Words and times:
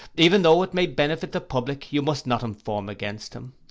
Even 0.17 0.41
tho' 0.41 0.63
it 0.63 0.73
may 0.73 0.87
benefit 0.87 1.31
the 1.31 1.39
public, 1.39 1.93
you 1.93 2.01
must 2.01 2.25
not 2.25 2.41
inform 2.41 2.89
against 2.89 3.35
him. 3.35 3.53